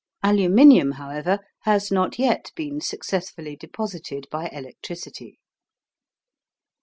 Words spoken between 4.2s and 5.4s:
by electricity.